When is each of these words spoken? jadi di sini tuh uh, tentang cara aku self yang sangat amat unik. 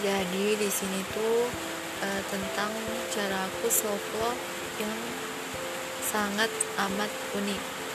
jadi 0.00 0.46
di 0.56 0.68
sini 0.72 1.00
tuh 1.12 1.44
uh, 2.00 2.22
tentang 2.32 2.72
cara 3.12 3.44
aku 3.44 3.68
self 3.68 4.00
yang 4.80 4.96
sangat 6.00 6.48
amat 6.88 7.10
unik. 7.36 7.89